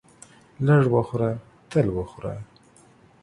لږ 0.65 0.83
وخوره 0.95 1.31
تل 1.71 1.87
وخوره. 1.97 2.35